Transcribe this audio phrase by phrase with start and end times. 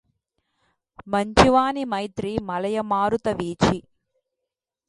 [1.07, 3.77] మంచి వాని మైత్రి మలయమారుత వీచి